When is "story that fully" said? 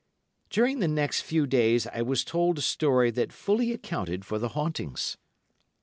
2.61-3.71